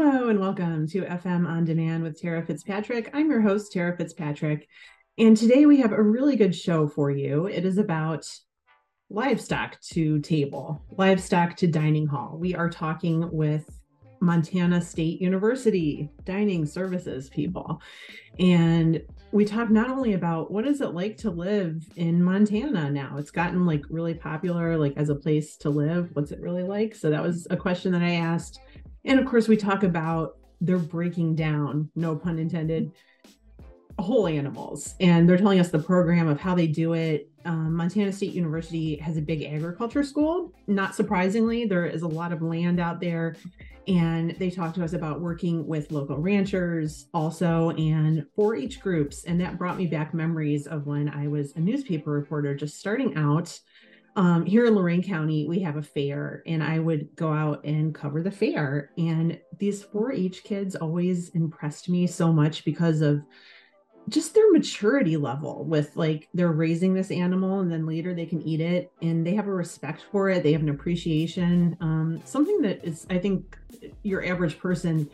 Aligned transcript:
Hello 0.00 0.28
and 0.28 0.38
welcome 0.38 0.86
to 0.86 1.02
FM 1.02 1.44
On 1.44 1.64
Demand 1.64 2.04
with 2.04 2.20
Tara 2.20 2.40
Fitzpatrick. 2.46 3.10
I'm 3.12 3.28
your 3.28 3.40
host, 3.40 3.72
Tara 3.72 3.96
Fitzpatrick. 3.96 4.68
And 5.18 5.36
today 5.36 5.66
we 5.66 5.80
have 5.80 5.90
a 5.90 6.00
really 6.00 6.36
good 6.36 6.54
show 6.54 6.86
for 6.86 7.10
you. 7.10 7.46
It 7.46 7.64
is 7.64 7.78
about 7.78 8.24
livestock 9.10 9.80
to 9.94 10.20
table, 10.20 10.80
livestock 10.92 11.56
to 11.56 11.66
dining 11.66 12.06
hall. 12.06 12.36
We 12.38 12.54
are 12.54 12.70
talking 12.70 13.28
with 13.32 13.68
Montana 14.20 14.80
State 14.80 15.20
University 15.20 16.08
dining 16.24 16.64
services 16.64 17.28
people. 17.28 17.82
And 18.38 19.02
we 19.32 19.44
talk 19.44 19.68
not 19.68 19.90
only 19.90 20.12
about 20.12 20.52
what 20.52 20.64
is 20.64 20.80
it 20.80 20.94
like 20.94 21.16
to 21.18 21.30
live 21.32 21.84
in 21.96 22.22
Montana 22.22 22.88
now. 22.88 23.16
It's 23.18 23.32
gotten 23.32 23.66
like 23.66 23.82
really 23.90 24.14
popular 24.14 24.78
like 24.78 24.96
as 24.96 25.08
a 25.08 25.16
place 25.16 25.56
to 25.56 25.70
live. 25.70 26.10
What's 26.12 26.30
it 26.30 26.40
really 26.40 26.62
like? 26.62 26.94
So 26.94 27.10
that 27.10 27.22
was 27.22 27.48
a 27.50 27.56
question 27.56 27.90
that 27.92 28.02
I 28.02 28.12
asked 28.12 28.60
and 29.04 29.18
of 29.18 29.26
course, 29.26 29.48
we 29.48 29.56
talk 29.56 29.82
about 29.82 30.36
they're 30.60 30.78
breaking 30.78 31.36
down, 31.36 31.90
no 31.94 32.16
pun 32.16 32.38
intended, 32.38 32.92
whole 33.98 34.26
animals. 34.26 34.94
And 35.00 35.28
they're 35.28 35.36
telling 35.36 35.60
us 35.60 35.70
the 35.70 35.78
program 35.78 36.28
of 36.28 36.40
how 36.40 36.54
they 36.54 36.66
do 36.66 36.92
it. 36.92 37.30
Um, 37.44 37.74
Montana 37.74 38.12
State 38.12 38.32
University 38.32 38.96
has 38.96 39.16
a 39.16 39.22
big 39.22 39.42
agriculture 39.42 40.02
school. 40.02 40.52
Not 40.66 40.94
surprisingly, 40.94 41.64
there 41.64 41.86
is 41.86 42.02
a 42.02 42.08
lot 42.08 42.32
of 42.32 42.42
land 42.42 42.80
out 42.80 43.00
there. 43.00 43.36
And 43.86 44.32
they 44.32 44.50
talk 44.50 44.74
to 44.74 44.84
us 44.84 44.92
about 44.92 45.20
working 45.20 45.66
with 45.66 45.90
local 45.90 46.18
ranchers 46.18 47.06
also 47.14 47.70
and 47.70 48.26
4 48.36 48.56
H 48.56 48.80
groups. 48.80 49.24
And 49.24 49.40
that 49.40 49.56
brought 49.56 49.78
me 49.78 49.86
back 49.86 50.12
memories 50.12 50.66
of 50.66 50.86
when 50.86 51.08
I 51.08 51.26
was 51.26 51.54
a 51.56 51.60
newspaper 51.60 52.10
reporter 52.10 52.54
just 52.54 52.78
starting 52.78 53.16
out 53.16 53.58
um, 54.18 54.44
here 54.44 54.66
in 54.66 54.74
Lorain 54.74 55.00
County, 55.00 55.46
we 55.46 55.60
have 55.60 55.76
a 55.76 55.82
fair, 55.82 56.42
and 56.44 56.60
I 56.60 56.80
would 56.80 57.14
go 57.14 57.32
out 57.32 57.64
and 57.64 57.94
cover 57.94 58.20
the 58.20 58.32
fair. 58.32 58.90
And 58.98 59.38
these 59.58 59.84
4 59.84 60.10
H 60.10 60.42
kids 60.42 60.74
always 60.74 61.28
impressed 61.30 61.88
me 61.88 62.08
so 62.08 62.32
much 62.32 62.64
because 62.64 63.00
of 63.00 63.22
just 64.08 64.34
their 64.34 64.50
maturity 64.50 65.16
level 65.16 65.64
with 65.66 65.94
like 65.94 66.28
they're 66.34 66.50
raising 66.50 66.94
this 66.94 67.12
animal 67.12 67.60
and 67.60 67.70
then 67.70 67.86
later 67.86 68.12
they 68.12 68.26
can 68.26 68.42
eat 68.42 68.60
it 68.60 68.90
and 69.02 69.24
they 69.24 69.34
have 69.34 69.46
a 69.46 69.54
respect 69.54 70.02
for 70.10 70.30
it. 70.30 70.42
They 70.42 70.50
have 70.50 70.62
an 70.62 70.70
appreciation. 70.70 71.76
Um, 71.80 72.20
something 72.24 72.60
that 72.62 72.84
is 72.84 73.06
i 73.10 73.18
think 73.18 73.56
your 74.02 74.24
average 74.26 74.58
person 74.58 75.08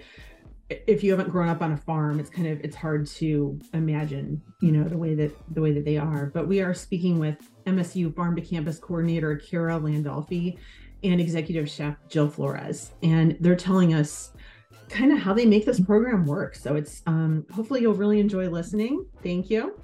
if 0.71 1.05
you 1.05 1.11
haven't 1.11 1.29
grown 1.29 1.49
up 1.49 1.61
on 1.61 1.73
a 1.73 1.77
farm 1.77 2.19
it's 2.19 2.31
kind 2.31 2.47
of 2.47 2.59
it's 2.61 2.77
hard 2.77 3.07
to 3.07 3.59
imagine 3.75 4.41
you 4.63 4.73
know 4.73 4.85
the 4.85 4.97
way 4.97 5.15
that 5.15 5.37
the 5.55 5.61
way 5.61 5.73
that 5.73 5.85
they 5.85 5.99
are. 5.99 6.31
But 6.33 6.49
we 6.49 6.63
are 6.63 6.73
speaking 6.73 7.19
with 7.19 7.37
msu 7.67 8.15
farm 8.15 8.37
to 8.37 8.43
campus 8.43 8.79
coordinator 8.79 9.37
kira 9.37 9.81
landolfi 9.81 10.59
and 11.03 11.21
executive 11.21 11.69
chef 11.69 11.97
jill 12.09 12.29
flores. 12.29 12.93
And 13.03 13.37
they're 13.41 13.57
telling 13.57 13.95
us 13.95 14.33
kind 14.89 15.13
of 15.13 15.19
how 15.19 15.35
they 15.35 15.47
make 15.47 15.65
this 15.65 15.81
program 15.81 16.27
work. 16.27 16.55
So 16.55 16.77
it's 16.77 17.03
um 17.07 17.47
hopefully 17.53 17.81
you'll 17.81 17.95
really 17.95 18.21
enjoy 18.21 18.49
listening. 18.49 19.07
Thank 19.23 19.51
you. 19.51 19.79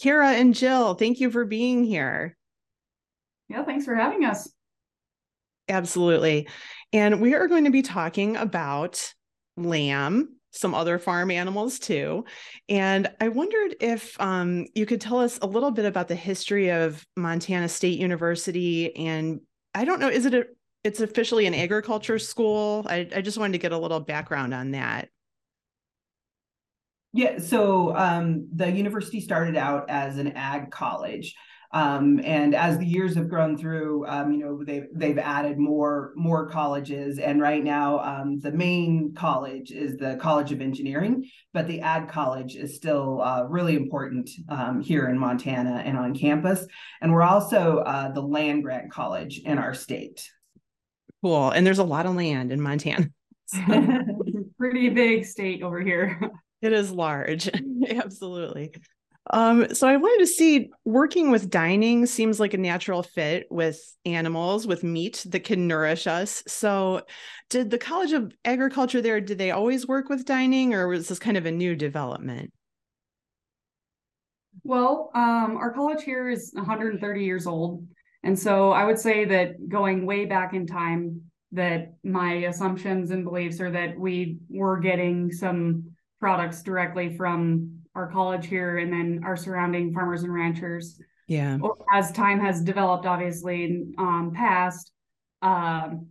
Kira 0.00 0.34
and 0.34 0.54
jill 0.54 0.94
thank 0.94 1.20
you 1.20 1.30
for 1.30 1.44
being 1.44 1.84
here. 1.84 2.36
Yeah 3.48 3.64
thanks 3.64 3.84
for 3.84 3.94
having 3.94 4.24
us. 4.24 4.52
Absolutely. 5.68 6.48
And 6.92 7.20
we 7.20 7.34
are 7.34 7.48
going 7.48 7.64
to 7.64 7.70
be 7.70 7.82
talking 7.82 8.36
about 8.36 9.14
lamb, 9.56 10.36
some 10.52 10.74
other 10.74 10.98
farm 10.98 11.30
animals 11.30 11.78
too. 11.78 12.24
And 12.68 13.10
I 13.20 13.28
wondered 13.28 13.74
if 13.80 14.20
um, 14.20 14.66
you 14.74 14.86
could 14.86 15.00
tell 15.00 15.18
us 15.18 15.38
a 15.42 15.46
little 15.46 15.70
bit 15.70 15.86
about 15.86 16.08
the 16.08 16.14
history 16.14 16.70
of 16.70 17.04
Montana 17.16 17.68
State 17.68 17.98
University. 17.98 18.94
And 18.96 19.40
I 19.74 19.84
don't 19.84 19.98
know, 19.98 20.08
is 20.08 20.26
it 20.26 20.34
a, 20.34 20.44
it's 20.84 21.00
officially 21.00 21.46
an 21.46 21.54
agriculture 21.54 22.18
school? 22.18 22.86
I, 22.88 23.08
I 23.14 23.20
just 23.22 23.38
wanted 23.38 23.52
to 23.52 23.58
get 23.58 23.72
a 23.72 23.78
little 23.78 24.00
background 24.00 24.52
on 24.52 24.72
that. 24.72 25.08
Yeah, 27.14 27.38
so 27.38 27.94
um, 27.96 28.48
the 28.54 28.70
university 28.70 29.20
started 29.20 29.56
out 29.56 29.90
as 29.90 30.18
an 30.18 30.28
ag 30.28 30.70
college. 30.70 31.34
Um, 31.74 32.20
and 32.22 32.54
as 32.54 32.78
the 32.78 32.86
years 32.86 33.14
have 33.14 33.30
grown 33.30 33.56
through, 33.56 34.06
um, 34.06 34.30
you 34.30 34.38
know, 34.38 34.62
they've 34.62 34.88
they've 34.92 35.18
added 35.18 35.58
more 35.58 36.12
more 36.16 36.48
colleges. 36.48 37.18
And 37.18 37.40
right 37.40 37.64
now, 37.64 37.98
um, 38.00 38.40
the 38.40 38.52
main 38.52 39.14
college 39.14 39.70
is 39.70 39.96
the 39.96 40.16
College 40.16 40.52
of 40.52 40.60
Engineering, 40.60 41.24
but 41.54 41.66
the 41.66 41.80
Ag 41.80 42.08
College 42.08 42.56
is 42.56 42.76
still 42.76 43.22
uh, 43.22 43.44
really 43.44 43.74
important 43.74 44.28
um, 44.50 44.82
here 44.82 45.08
in 45.08 45.18
Montana 45.18 45.82
and 45.84 45.96
on 45.96 46.14
campus. 46.14 46.66
And 47.00 47.12
we're 47.12 47.22
also 47.22 47.78
uh, 47.78 48.12
the 48.12 48.22
land 48.22 48.62
grant 48.62 48.90
college 48.90 49.38
in 49.38 49.58
our 49.58 49.72
state. 49.72 50.28
Cool. 51.22 51.50
And 51.50 51.66
there's 51.66 51.78
a 51.78 51.84
lot 51.84 52.04
of 52.04 52.14
land 52.14 52.52
in 52.52 52.60
Montana. 52.60 53.08
So 53.46 53.60
it's 53.68 54.34
a 54.34 54.44
pretty 54.56 54.88
big 54.88 55.26
state 55.26 55.62
over 55.62 55.78
here. 55.78 56.18
It 56.62 56.72
is 56.72 56.90
large. 56.90 57.50
Absolutely. 57.90 58.72
Um, 59.30 59.72
so 59.74 59.86
I 59.86 59.96
wanted 59.96 60.24
to 60.24 60.26
see 60.26 60.70
working 60.84 61.30
with 61.30 61.48
dining 61.48 62.06
seems 62.06 62.40
like 62.40 62.54
a 62.54 62.58
natural 62.58 63.02
fit 63.02 63.46
with 63.50 63.80
animals, 64.04 64.66
with 64.66 64.82
meat 64.82 65.24
that 65.28 65.44
can 65.44 65.68
nourish 65.68 66.06
us. 66.06 66.42
So 66.48 67.02
did 67.48 67.70
the 67.70 67.78
College 67.78 68.12
of 68.12 68.34
Agriculture 68.44 69.00
there, 69.00 69.20
did 69.20 69.38
they 69.38 69.52
always 69.52 69.86
work 69.86 70.08
with 70.08 70.24
dining 70.24 70.74
or 70.74 70.88
was 70.88 71.08
this 71.08 71.20
kind 71.20 71.36
of 71.36 71.46
a 71.46 71.52
new 71.52 71.76
development? 71.76 72.52
Well, 74.64 75.10
um, 75.14 75.56
our 75.56 75.72
college 75.72 76.02
here 76.02 76.28
is 76.28 76.50
130 76.54 77.24
years 77.24 77.46
old. 77.46 77.86
And 78.24 78.38
so 78.38 78.72
I 78.72 78.84
would 78.84 78.98
say 78.98 79.24
that 79.24 79.68
going 79.68 80.04
way 80.04 80.26
back 80.26 80.52
in 80.52 80.66
time, 80.66 81.22
that 81.52 81.94
my 82.02 82.32
assumptions 82.32 83.10
and 83.10 83.24
beliefs 83.24 83.60
are 83.60 83.70
that 83.70 83.98
we 83.98 84.38
were 84.48 84.78
getting 84.78 85.30
some 85.30 85.92
products 86.18 86.62
directly 86.62 87.16
from 87.16 87.81
our 87.94 88.10
college 88.10 88.46
here 88.46 88.78
and 88.78 88.92
then 88.92 89.22
our 89.24 89.36
surrounding 89.36 89.92
farmers 89.92 90.22
and 90.22 90.32
ranchers. 90.32 90.98
Yeah. 91.28 91.58
As 91.92 92.12
time 92.12 92.40
has 92.40 92.62
developed, 92.62 93.06
obviously, 93.06 93.86
um, 93.98 94.32
past, 94.34 94.92
um, 95.40 96.08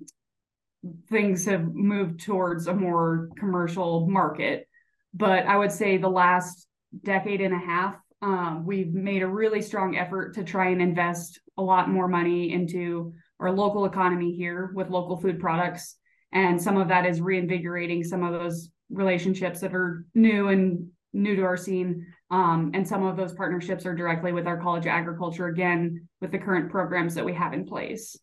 things 1.10 1.46
have 1.46 1.74
moved 1.74 2.24
towards 2.24 2.68
a 2.68 2.74
more 2.74 3.30
commercial 3.38 4.08
market. 4.10 4.68
But 5.14 5.46
I 5.46 5.58
would 5.58 5.72
say 5.72 5.98
the 5.98 6.10
last 6.10 6.68
decade 7.04 7.42
and 7.42 7.54
a 7.54 7.60
half, 7.60 7.96
um, 8.22 8.66
we've 8.66 8.94
made 8.94 9.24
a 9.24 9.28
really 9.28 9.62
strong 9.62 9.98
effort 9.98 10.36
to 10.36 10.44
try 10.44 10.70
and 10.70 10.82
invest 10.82 11.40
a 11.58 11.62
lot 11.62 11.90
more 11.90 12.08
money 12.08 12.52
into 12.52 13.14
our 13.40 13.52
local 13.52 13.86
economy 13.86 14.34
here 14.34 14.72
with 14.76 14.90
local 14.90 15.18
food 15.18 15.40
products. 15.40 15.98
And 16.32 16.62
some 16.62 16.78
of 16.78 16.88
that 16.90 17.06
is 17.06 17.20
reinvigorating 17.20 18.04
some 18.04 18.24
of 18.24 18.32
those 18.32 18.70
relationships 18.90 19.60
that 19.62 19.74
are 19.74 20.06
new 20.14 20.50
and 20.50 20.88
new 21.14 21.36
to 21.36 21.44
our 21.44 21.58
scene. 21.58 22.08
Um, 22.30 22.72
and 22.74 22.88
some 22.88 23.04
of 23.06 23.18
those 23.18 23.34
partnerships 23.34 23.86
are 23.86 23.96
directly 23.96 24.32
with 24.32 24.48
our 24.48 24.58
College 24.58 24.86
of 24.86 24.92
Agriculture, 24.92 25.48
again, 25.48 26.08
with 26.22 26.32
the 26.32 26.40
current 26.40 26.72
programs 26.72 27.16
that 27.16 27.26
we 27.26 27.34
have 27.34 27.54
in 27.54 27.66
place. 27.66 28.18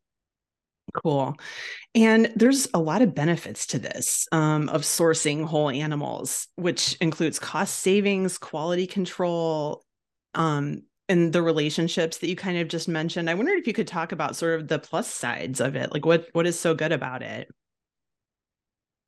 Cool. 1.02 1.36
And 1.94 2.32
there's 2.34 2.68
a 2.72 2.78
lot 2.78 3.02
of 3.02 3.14
benefits 3.14 3.66
to 3.68 3.78
this 3.78 4.26
um, 4.32 4.68
of 4.70 4.82
sourcing 4.82 5.44
whole 5.44 5.70
animals, 5.70 6.48
which 6.56 6.96
includes 7.00 7.38
cost 7.38 7.76
savings, 7.80 8.38
quality 8.38 8.86
control, 8.86 9.84
um, 10.34 10.82
and 11.08 11.32
the 11.32 11.42
relationships 11.42 12.18
that 12.18 12.28
you 12.28 12.36
kind 12.36 12.58
of 12.58 12.68
just 12.68 12.88
mentioned. 12.88 13.28
I 13.28 13.34
wondered 13.34 13.58
if 13.58 13.66
you 13.66 13.72
could 13.72 13.86
talk 13.86 14.12
about 14.12 14.36
sort 14.36 14.60
of 14.60 14.68
the 14.68 14.78
plus 14.78 15.12
sides 15.12 15.60
of 15.60 15.76
it. 15.76 15.92
Like 15.92 16.04
what 16.04 16.28
what 16.32 16.46
is 16.46 16.58
so 16.58 16.74
good 16.74 16.92
about 16.92 17.22
it? 17.22 17.48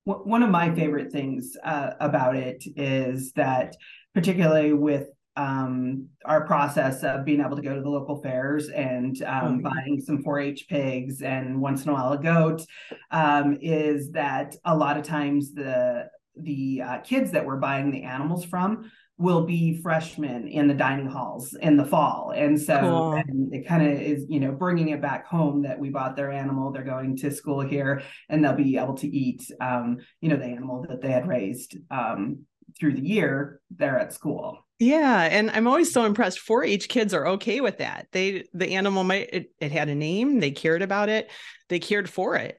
One 0.04 0.42
of 0.42 0.50
my 0.50 0.74
favorite 0.74 1.12
things 1.12 1.56
uh, 1.62 1.90
about 2.00 2.36
it 2.36 2.64
is 2.76 3.32
that, 3.32 3.76
particularly 4.14 4.72
with 4.72 5.08
um, 5.36 6.08
our 6.24 6.46
process 6.46 7.02
of 7.02 7.24
being 7.24 7.40
able 7.40 7.56
to 7.56 7.62
go 7.62 7.74
to 7.74 7.80
the 7.80 7.88
local 7.88 8.20
fairs 8.20 8.68
and 8.68 9.22
um, 9.22 9.62
oh, 9.64 9.70
buying 9.70 10.00
some 10.00 10.22
4-H 10.22 10.66
pigs 10.68 11.22
and 11.22 11.60
once 11.60 11.84
in 11.84 11.90
a 11.90 11.92
while 11.92 12.12
a 12.12 12.18
goat, 12.18 12.62
um, 13.10 13.58
is 13.60 14.10
that 14.12 14.56
a 14.64 14.76
lot 14.76 14.96
of 14.96 15.04
times 15.04 15.52
the 15.54 16.08
the 16.36 16.80
uh, 16.82 16.98
kids 16.98 17.32
that 17.32 17.44
we're 17.44 17.56
buying 17.56 17.90
the 17.90 18.04
animals 18.04 18.44
from 18.44 18.90
will 19.20 19.44
be 19.44 19.78
freshmen 19.82 20.48
in 20.48 20.66
the 20.66 20.74
dining 20.74 21.06
halls 21.06 21.54
in 21.60 21.76
the 21.76 21.84
fall. 21.84 22.32
And 22.34 22.58
so 22.58 22.80
cool. 22.80 23.12
and 23.12 23.52
it 23.54 23.68
kind 23.68 23.86
of 23.86 24.00
is, 24.00 24.24
you 24.28 24.40
know, 24.40 24.50
bringing 24.50 24.88
it 24.88 25.02
back 25.02 25.26
home 25.26 25.62
that 25.62 25.78
we 25.78 25.90
bought 25.90 26.16
their 26.16 26.32
animal, 26.32 26.72
they're 26.72 26.82
going 26.82 27.16
to 27.18 27.30
school 27.30 27.60
here 27.60 28.02
and 28.30 28.42
they'll 28.42 28.54
be 28.54 28.78
able 28.78 28.94
to 28.94 29.06
eat, 29.06 29.42
um, 29.60 29.98
you 30.22 30.30
know, 30.30 30.36
the 30.36 30.46
animal 30.46 30.86
that 30.88 31.02
they 31.02 31.10
had 31.10 31.28
raised 31.28 31.76
um, 31.90 32.46
through 32.78 32.94
the 32.94 33.06
year 33.06 33.60
there 33.76 33.98
at 33.98 34.14
school. 34.14 34.64
Yeah, 34.78 35.28
and 35.30 35.50
I'm 35.50 35.66
always 35.66 35.92
so 35.92 36.06
impressed. 36.06 36.40
4-H 36.40 36.88
kids 36.88 37.12
are 37.12 37.26
okay 37.28 37.60
with 37.60 37.78
that. 37.78 38.06
They 38.12 38.48
the 38.54 38.72
animal 38.76 39.04
might 39.04 39.28
it, 39.30 39.52
it 39.60 39.72
had 39.72 39.90
a 39.90 39.94
name, 39.94 40.40
they 40.40 40.52
cared 40.52 40.80
about 40.80 41.10
it, 41.10 41.30
they 41.68 41.78
cared 41.78 42.08
for 42.08 42.36
it. 42.36 42.58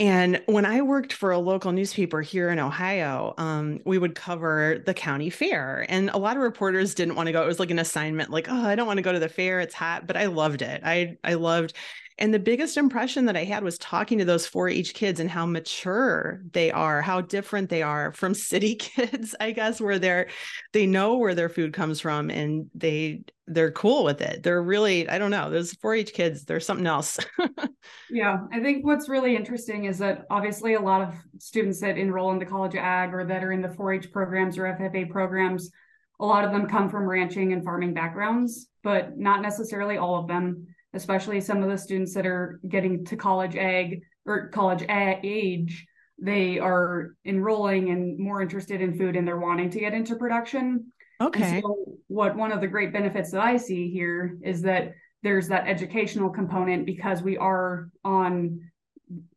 And 0.00 0.42
when 0.46 0.64
I 0.64 0.80
worked 0.80 1.12
for 1.12 1.30
a 1.30 1.38
local 1.38 1.72
newspaper 1.72 2.22
here 2.22 2.48
in 2.48 2.58
Ohio, 2.58 3.34
um, 3.36 3.80
we 3.84 3.98
would 3.98 4.14
cover 4.14 4.82
the 4.86 4.94
county 4.94 5.28
fair. 5.28 5.84
And 5.90 6.10
a 6.10 6.16
lot 6.18 6.36
of 6.38 6.42
reporters 6.42 6.94
didn't 6.94 7.16
want 7.16 7.26
to 7.26 7.32
go. 7.32 7.42
It 7.42 7.46
was 7.46 7.60
like 7.60 7.70
an 7.70 7.78
assignment, 7.78 8.30
like, 8.30 8.48
oh, 8.48 8.66
I 8.66 8.76
don't 8.76 8.86
want 8.86 8.96
to 8.96 9.02
go 9.02 9.12
to 9.12 9.18
the 9.18 9.28
fair. 9.28 9.60
It's 9.60 9.74
hot, 9.74 10.06
but 10.06 10.16
I 10.16 10.26
loved 10.26 10.62
it. 10.62 10.80
I 10.84 11.18
I 11.22 11.34
loved 11.34 11.74
And 12.20 12.34
the 12.34 12.38
biggest 12.38 12.76
impression 12.76 13.24
that 13.24 13.36
I 13.36 13.44
had 13.44 13.64
was 13.64 13.78
talking 13.78 14.18
to 14.18 14.26
those 14.26 14.46
4 14.46 14.68
H 14.68 14.92
kids 14.92 15.20
and 15.20 15.30
how 15.30 15.46
mature 15.46 16.42
they 16.52 16.70
are, 16.70 17.00
how 17.00 17.22
different 17.22 17.70
they 17.70 17.82
are 17.82 18.12
from 18.12 18.34
city 18.50 18.74
kids, 18.74 19.34
I 19.40 19.52
guess, 19.52 19.80
where 19.80 19.98
they're 19.98 20.28
they 20.72 20.86
know 20.86 21.16
where 21.16 21.34
their 21.34 21.48
food 21.48 21.72
comes 21.72 21.98
from 21.98 22.30
and 22.30 22.70
they 22.74 23.24
they're 23.46 23.72
cool 23.72 24.04
with 24.04 24.20
it. 24.20 24.42
They're 24.42 24.62
really, 24.62 25.08
I 25.08 25.18
don't 25.18 25.32
know, 25.32 25.50
those 25.50 25.74
4-H 25.74 26.12
kids, 26.12 26.44
they're 26.44 26.60
something 26.60 26.86
else. 26.86 27.18
yeah, 28.10 28.36
I 28.52 28.60
think 28.60 28.86
what's 28.86 29.08
really 29.08 29.34
interesting 29.34 29.86
is 29.86 29.98
that 29.98 30.24
obviously 30.30 30.74
a 30.74 30.80
lot 30.80 31.02
of 31.02 31.14
students 31.38 31.80
that 31.80 31.98
enroll 31.98 32.30
in 32.30 32.38
the 32.38 32.46
College 32.46 32.74
of 32.74 32.80
Ag 32.80 33.12
or 33.12 33.24
that 33.24 33.42
are 33.42 33.50
in 33.50 33.60
the 33.60 33.68
4-H 33.68 34.12
programs 34.12 34.56
or 34.56 34.64
FFA 34.64 35.10
programs, 35.10 35.70
a 36.20 36.24
lot 36.24 36.44
of 36.44 36.52
them 36.52 36.68
come 36.68 36.88
from 36.88 37.08
ranching 37.08 37.52
and 37.52 37.64
farming 37.64 37.92
backgrounds, 37.92 38.68
but 38.84 39.18
not 39.18 39.42
necessarily 39.42 39.96
all 39.96 40.16
of 40.16 40.28
them 40.28 40.68
especially 40.92 41.40
some 41.40 41.62
of 41.62 41.70
the 41.70 41.78
students 41.78 42.14
that 42.14 42.26
are 42.26 42.60
getting 42.68 43.04
to 43.04 43.16
college 43.16 43.56
ag 43.56 44.02
or 44.26 44.48
college 44.48 44.84
age 44.88 45.86
they 46.22 46.58
are 46.58 47.16
enrolling 47.24 47.90
and 47.90 48.18
more 48.18 48.42
interested 48.42 48.80
in 48.80 48.96
food 48.96 49.16
and 49.16 49.26
they're 49.26 49.38
wanting 49.38 49.70
to 49.70 49.80
get 49.80 49.94
into 49.94 50.16
production 50.16 50.92
okay 51.20 51.60
so 51.60 51.84
what 52.08 52.36
one 52.36 52.52
of 52.52 52.60
the 52.60 52.66
great 52.66 52.92
benefits 52.92 53.30
that 53.30 53.40
i 53.40 53.56
see 53.56 53.90
here 53.90 54.38
is 54.42 54.62
that 54.62 54.92
there's 55.22 55.48
that 55.48 55.68
educational 55.68 56.30
component 56.30 56.86
because 56.86 57.22
we 57.22 57.36
are 57.36 57.90
on 58.04 58.60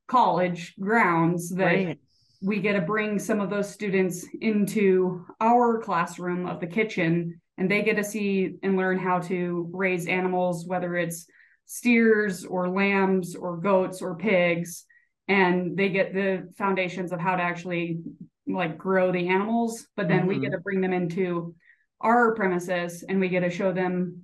college 0.08 0.76
grounds 0.80 1.50
that 1.50 1.66
right. 1.66 2.00
we 2.42 2.60
get 2.60 2.74
to 2.74 2.82
bring 2.82 3.20
some 3.20 3.40
of 3.40 3.50
those 3.50 3.70
students 3.70 4.26
into 4.42 5.26
our 5.42 5.82
classroom 5.82 6.46
of 6.46 6.60
the 6.60 6.68
kitchen 6.68 7.40
and 7.58 7.70
they 7.70 7.82
get 7.82 7.96
to 7.96 8.04
see 8.04 8.56
and 8.64 8.76
learn 8.76 8.98
how 8.98 9.20
to 9.20 9.70
raise 9.74 10.08
animals 10.08 10.66
whether 10.66 10.96
it's 10.96 11.26
steers 11.66 12.46
or 12.46 12.70
lambs 12.70 13.36
or 13.36 13.58
goats 13.58 14.02
or 14.02 14.16
pigs 14.16 14.86
and 15.28 15.78
they 15.78 15.90
get 15.90 16.14
the 16.14 16.50
foundations 16.58 17.12
of 17.12 17.20
how 17.20 17.36
to 17.36 17.42
actually 17.42 18.00
like 18.48 18.78
grow 18.78 19.12
the 19.12 19.30
animals 19.30 19.88
but 19.96 20.08
then 20.08 20.20
mm-hmm. 20.20 20.28
we 20.28 20.36
get 20.36 20.48
mm-hmm. 20.48 20.56
to 20.56 20.62
bring 20.62 20.82
them 20.82 20.94
into 20.94 21.56
our 22.02 22.36
premises 22.36 23.04
and 23.08 23.20
we 23.20 23.30
get 23.30 23.40
to 23.40 23.50
show 23.50 23.72
them 23.72 24.22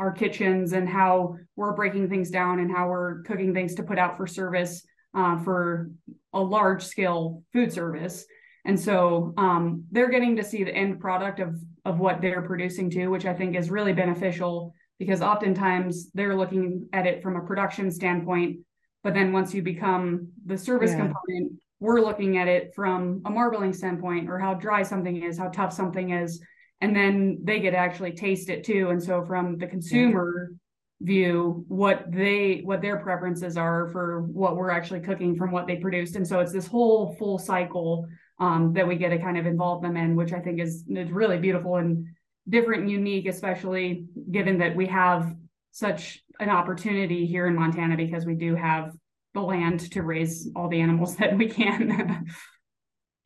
our 0.00 0.10
kitchens 0.10 0.72
and 0.72 0.88
how 0.88 1.36
we're 1.54 1.74
breaking 1.74 2.08
things 2.08 2.30
down 2.30 2.58
and 2.58 2.70
how 2.74 2.88
we're 2.88 3.22
cooking 3.22 3.54
things 3.54 3.74
to 3.74 3.82
put 3.82 3.98
out 3.98 4.16
for 4.16 4.26
service 4.26 4.84
uh, 5.14 5.38
for 5.44 5.90
a 6.32 6.40
large 6.40 6.82
scale 6.82 7.42
food 7.52 7.72
service 7.72 8.26
and 8.64 8.78
so 8.78 9.32
um, 9.36 9.84
they're 9.92 10.10
getting 10.10 10.34
to 10.36 10.42
see 10.42 10.64
the 10.64 10.74
end 10.74 10.98
product 10.98 11.38
of 11.38 11.54
of 11.84 12.00
what 12.00 12.20
they're 12.20 12.42
producing 12.42 12.90
too 12.90 13.10
which 13.10 13.26
i 13.26 13.32
think 13.32 13.54
is 13.54 13.70
really 13.70 13.92
beneficial 13.92 14.74
because 14.98 15.22
oftentimes 15.22 16.10
they're 16.12 16.36
looking 16.36 16.88
at 16.92 17.06
it 17.06 17.22
from 17.22 17.36
a 17.36 17.44
production 17.44 17.90
standpoint. 17.90 18.58
But 19.02 19.14
then 19.14 19.32
once 19.32 19.54
you 19.54 19.62
become 19.62 20.28
the 20.44 20.58
service 20.58 20.90
yeah. 20.90 20.98
component, 20.98 21.52
we're 21.78 22.00
looking 22.00 22.38
at 22.38 22.48
it 22.48 22.72
from 22.74 23.22
a 23.24 23.30
marbling 23.30 23.72
standpoint 23.72 24.28
or 24.28 24.38
how 24.38 24.54
dry 24.54 24.82
something 24.82 25.22
is, 25.22 25.38
how 25.38 25.48
tough 25.48 25.72
something 25.72 26.10
is. 26.10 26.40
And 26.80 26.94
then 26.94 27.38
they 27.42 27.60
get 27.60 27.70
to 27.72 27.76
actually 27.76 28.12
taste 28.12 28.48
it 28.48 28.64
too. 28.64 28.90
And 28.90 29.02
so 29.02 29.24
from 29.24 29.58
the 29.58 29.66
consumer 29.66 30.50
yeah. 30.50 31.06
view, 31.06 31.64
what 31.68 32.10
they 32.10 32.62
what 32.64 32.82
their 32.82 32.98
preferences 32.98 33.56
are 33.56 33.88
for 33.88 34.22
what 34.22 34.56
we're 34.56 34.70
actually 34.70 35.00
cooking 35.00 35.36
from 35.36 35.50
what 35.52 35.66
they 35.66 35.76
produced. 35.76 36.16
And 36.16 36.26
so 36.26 36.40
it's 36.40 36.52
this 36.52 36.66
whole 36.66 37.14
full 37.18 37.38
cycle 37.38 38.06
um, 38.38 38.72
that 38.74 38.86
we 38.86 38.96
get 38.96 39.10
to 39.10 39.18
kind 39.18 39.38
of 39.38 39.46
involve 39.46 39.82
them 39.82 39.96
in, 39.96 40.16
which 40.16 40.32
I 40.32 40.40
think 40.40 40.60
is, 40.60 40.84
is 40.88 41.10
really 41.10 41.38
beautiful 41.38 41.76
and 41.76 42.06
different 42.48 42.82
and 42.82 42.90
unique, 42.90 43.26
especially 43.26 44.06
given 44.30 44.58
that 44.58 44.76
we 44.76 44.86
have 44.86 45.34
such 45.72 46.22
an 46.40 46.48
opportunity 46.48 47.26
here 47.26 47.46
in 47.46 47.54
Montana 47.54 47.96
because 47.96 48.24
we 48.24 48.34
do 48.34 48.54
have 48.54 48.92
the 49.34 49.40
land 49.40 49.90
to 49.92 50.02
raise 50.02 50.48
all 50.56 50.68
the 50.68 50.80
animals 50.80 51.16
that 51.18 51.36
we 51.36 51.48
can. 51.48 52.26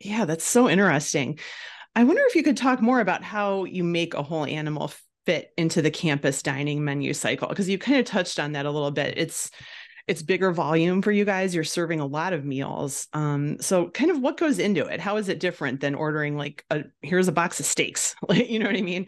yeah, 0.01 0.25
that's 0.25 0.45
so 0.45 0.69
interesting. 0.69 1.39
I 1.95 2.05
wonder 2.05 2.23
if 2.27 2.35
you 2.35 2.43
could 2.43 2.57
talk 2.57 2.81
more 2.81 3.01
about 3.01 3.23
how 3.23 3.65
you 3.65 3.85
make 3.85 4.15
a 4.15 4.23
whole 4.23 4.45
animal 4.45 4.93
fit 5.27 5.51
into 5.57 5.83
the 5.83 5.91
campus 5.91 6.43
dining 6.43 6.85
menu 6.85 7.13
cycle 7.13 7.49
because 7.49 7.69
you 7.69 7.79
kind 7.79 7.99
of 7.99 8.05
touched 8.07 8.41
on 8.41 8.53
that 8.53 8.67
a 8.67 8.71
little 8.71 8.91
bit. 8.91 9.15
It's 9.19 9.51
it's 10.11 10.23
bigger 10.23 10.51
volume 10.51 11.03
for 11.03 11.13
you 11.13 11.25
guys. 11.25 11.55
You're 11.55 11.63
serving 11.63 12.01
a 12.01 12.07
lot 12.07 12.33
of 12.33 12.45
meals. 12.45 13.07
Um, 13.13 13.61
so 13.61 13.91
kind 13.91 14.11
of 14.11 14.19
what 14.19 14.37
goes 14.37 14.59
into 14.59 14.85
it? 14.85 14.99
How 14.99 15.19
is 15.19 15.29
it 15.29 15.39
different 15.39 15.81
than 15.81 15.95
ordering 15.95 16.37
like 16.37 16.65
a 16.69 16.83
here's 17.01 17.29
a 17.29 17.33
box 17.33 17.61
of 17.61 17.67
steaks 17.67 18.17
you 18.33 18.59
know 18.59 18.67
what 18.67 18.77
i 18.77 18.83
mean? 18.83 19.07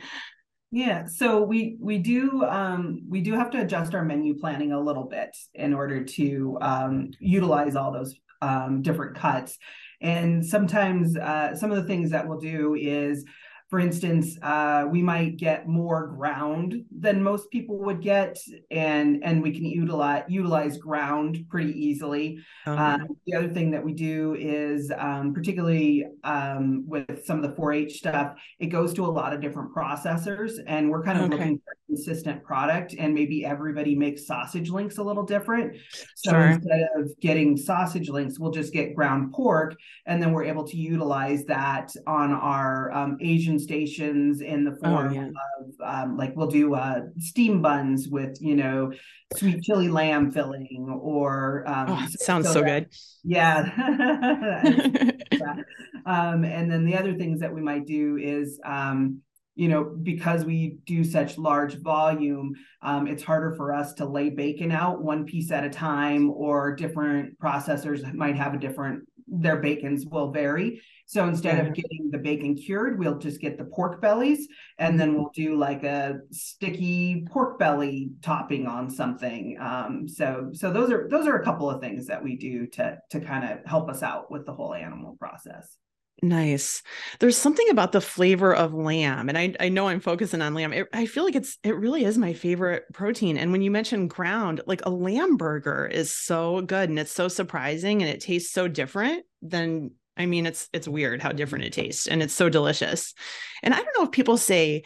Yeah 0.70 1.06
so 1.06 1.42
we 1.42 1.76
we 1.80 1.98
do 1.98 2.44
um, 2.44 3.02
we 3.08 3.20
do 3.20 3.34
have 3.34 3.50
to 3.50 3.60
adjust 3.60 3.96
our 3.96 4.04
menu 4.04 4.38
planning 4.38 4.70
a 4.70 4.80
little 4.80 5.02
bit 5.02 5.36
in 5.54 5.74
order 5.74 6.04
to 6.04 6.56
um, 6.60 7.10
utilize 7.18 7.74
all 7.74 7.92
those 7.92 8.14
um, 8.40 8.80
different 8.82 9.16
cuts. 9.16 9.58
And 10.00 10.46
sometimes 10.46 11.16
uh, 11.16 11.56
some 11.56 11.72
of 11.72 11.76
the 11.76 11.84
things 11.84 12.10
that 12.10 12.28
we'll 12.28 12.40
do 12.40 12.74
is 12.74 13.24
for 13.72 13.80
instance, 13.80 14.36
uh, 14.42 14.84
we 14.86 15.00
might 15.00 15.38
get 15.38 15.66
more 15.66 16.08
ground 16.08 16.84
than 16.94 17.22
most 17.22 17.50
people 17.50 17.78
would 17.78 18.02
get, 18.02 18.38
and 18.70 19.24
and 19.24 19.42
we 19.42 19.50
can 19.50 19.64
utilize 19.64 20.24
utilize 20.28 20.76
ground 20.76 21.46
pretty 21.48 21.72
easily. 21.72 22.38
Okay. 22.66 22.78
Um, 22.78 23.06
the 23.26 23.34
other 23.34 23.48
thing 23.48 23.70
that 23.70 23.82
we 23.82 23.94
do 23.94 24.36
is, 24.38 24.92
um, 24.98 25.32
particularly 25.32 26.04
um, 26.22 26.84
with 26.86 27.24
some 27.24 27.42
of 27.42 27.50
the 27.50 27.56
4-H 27.56 27.96
stuff, 27.96 28.34
it 28.58 28.66
goes 28.66 28.92
to 28.92 29.06
a 29.06 29.08
lot 29.08 29.32
of 29.32 29.40
different 29.40 29.74
processors, 29.74 30.58
and 30.66 30.90
we're 30.90 31.02
kind 31.02 31.16
of 31.16 31.24
okay. 31.24 31.38
looking 31.38 31.56
for 31.56 31.72
a 31.72 31.86
consistent 31.86 32.44
product. 32.44 32.94
And 32.98 33.14
maybe 33.14 33.42
everybody 33.42 33.94
makes 33.94 34.26
sausage 34.26 34.68
links 34.68 34.98
a 34.98 35.02
little 35.02 35.24
different. 35.24 35.78
So 36.16 36.32
sure. 36.32 36.42
instead 36.42 36.88
of 36.96 37.10
getting 37.20 37.56
sausage 37.56 38.10
links, 38.10 38.38
we'll 38.38 38.50
just 38.50 38.74
get 38.74 38.94
ground 38.94 39.32
pork, 39.32 39.76
and 40.04 40.22
then 40.22 40.32
we're 40.32 40.44
able 40.44 40.64
to 40.64 40.76
utilize 40.76 41.46
that 41.46 41.90
on 42.06 42.32
our 42.32 42.92
um, 42.92 43.16
Asian 43.22 43.61
stations 43.62 44.40
in 44.40 44.64
the 44.64 44.72
oh, 44.72 44.90
form 44.90 45.08
oh, 45.08 45.14
yeah. 45.14 45.28
of 45.60 46.04
um, 46.04 46.16
like 46.16 46.34
we'll 46.36 46.46
do 46.46 46.74
uh, 46.74 47.02
steam 47.18 47.62
buns 47.62 48.08
with 48.08 48.40
you 48.40 48.56
know 48.56 48.92
sweet 49.36 49.62
chili 49.62 49.88
lamb 49.88 50.30
filling 50.30 50.86
or 51.00 51.64
um, 51.66 51.86
oh, 51.90 52.06
sounds 52.18 52.46
so, 52.46 52.54
so 52.54 52.62
good 52.62 52.88
yeah 53.24 53.70
um, 56.06 56.44
and 56.44 56.70
then 56.70 56.84
the 56.84 56.96
other 56.96 57.14
things 57.14 57.40
that 57.40 57.52
we 57.52 57.60
might 57.60 57.86
do 57.86 58.16
is 58.16 58.60
um, 58.64 59.20
you 59.54 59.68
know 59.68 59.84
because 60.02 60.44
we 60.44 60.78
do 60.86 61.04
such 61.04 61.38
large 61.38 61.74
volume 61.76 62.52
um, 62.82 63.06
it's 63.06 63.22
harder 63.22 63.54
for 63.54 63.72
us 63.72 63.92
to 63.94 64.04
lay 64.04 64.30
bacon 64.30 64.72
out 64.72 65.02
one 65.02 65.24
piece 65.24 65.50
at 65.50 65.64
a 65.64 65.70
time 65.70 66.30
or 66.30 66.74
different 66.74 67.38
processors 67.38 68.12
might 68.14 68.36
have 68.36 68.54
a 68.54 68.58
different 68.58 69.04
their 69.32 69.56
bacons 69.56 70.06
will 70.06 70.30
vary. 70.30 70.82
So 71.12 71.28
instead 71.28 71.58
yeah. 71.58 71.64
of 71.64 71.74
getting 71.74 72.08
the 72.10 72.16
bacon 72.16 72.54
cured, 72.54 72.98
we'll 72.98 73.18
just 73.18 73.38
get 73.38 73.58
the 73.58 73.66
pork 73.66 74.00
bellies 74.00 74.48
and 74.78 74.98
then 74.98 75.14
we'll 75.14 75.30
do 75.34 75.58
like 75.58 75.84
a 75.84 76.20
sticky 76.30 77.26
pork 77.30 77.58
belly 77.58 78.12
topping 78.22 78.66
on 78.66 78.88
something. 78.88 79.58
Um, 79.60 80.08
so 80.08 80.48
so 80.54 80.72
those 80.72 80.90
are 80.90 81.08
those 81.10 81.26
are 81.26 81.36
a 81.36 81.44
couple 81.44 81.68
of 81.68 81.82
things 81.82 82.06
that 82.06 82.24
we 82.24 82.36
do 82.36 82.66
to 82.68 82.96
to 83.10 83.20
kind 83.20 83.44
of 83.44 83.58
help 83.66 83.90
us 83.90 84.02
out 84.02 84.30
with 84.30 84.46
the 84.46 84.54
whole 84.54 84.72
animal 84.72 85.14
process. 85.18 85.76
Nice. 86.22 86.82
There's 87.18 87.36
something 87.36 87.68
about 87.68 87.92
the 87.92 88.00
flavor 88.00 88.54
of 88.54 88.72
lamb, 88.72 89.28
and 89.28 89.36
I, 89.36 89.54
I 89.60 89.68
know 89.68 89.88
I'm 89.88 90.00
focusing 90.00 90.40
on 90.40 90.54
lamb. 90.54 90.72
It, 90.72 90.86
I 90.94 91.04
feel 91.04 91.24
like 91.24 91.34
it's 91.34 91.58
it 91.62 91.76
really 91.76 92.04
is 92.04 92.16
my 92.16 92.32
favorite 92.32 92.84
protein. 92.94 93.36
And 93.36 93.52
when 93.52 93.60
you 93.60 93.70
mention 93.70 94.08
ground, 94.08 94.62
like 94.66 94.80
a 94.86 94.90
lamb 94.90 95.36
burger 95.36 95.84
is 95.84 96.10
so 96.10 96.62
good 96.62 96.88
and 96.88 96.98
it's 96.98 97.12
so 97.12 97.28
surprising 97.28 98.00
and 98.00 98.10
it 98.10 98.20
tastes 98.20 98.50
so 98.50 98.66
different 98.66 99.26
than 99.42 99.90
I 100.16 100.26
mean, 100.26 100.46
it's 100.46 100.68
it's 100.72 100.88
weird 100.88 101.22
how 101.22 101.32
different 101.32 101.64
it 101.64 101.72
tastes 101.72 102.06
and 102.06 102.22
it's 102.22 102.34
so 102.34 102.48
delicious. 102.48 103.14
And 103.62 103.72
I 103.72 103.78
don't 103.78 103.96
know 103.96 104.04
if 104.04 104.10
people 104.10 104.36
say 104.36 104.82